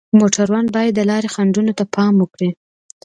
موټروان 0.19 0.65
باید 0.75 0.91
د 0.95 0.99
لارې 1.09 1.29
خنډونو 1.33 1.71
ته 1.79 1.83
پام 1.95 2.13
وکړي. 2.19 2.49